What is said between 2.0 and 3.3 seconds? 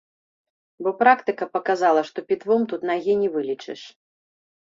што пітвом тут нагі не